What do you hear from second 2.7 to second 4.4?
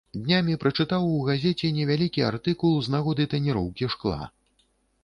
з нагоды таніроўкі шкла.